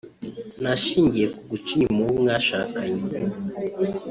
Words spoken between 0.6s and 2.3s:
ni ashingiye ku guca inyuma uwo